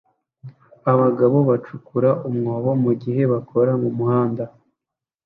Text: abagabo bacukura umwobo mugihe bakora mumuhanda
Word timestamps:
abagabo 0.91 1.37
bacukura 1.49 2.09
umwobo 2.29 2.71
mugihe 2.83 3.21
bakora 3.33 3.71
mumuhanda 3.81 4.43